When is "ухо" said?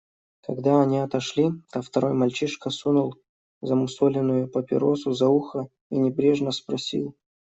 5.27-5.67